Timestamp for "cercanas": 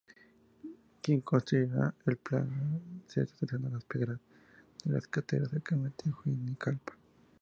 5.51-5.91